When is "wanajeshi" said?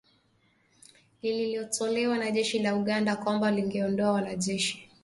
4.11-4.89